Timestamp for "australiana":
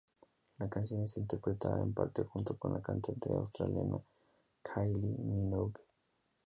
3.29-3.99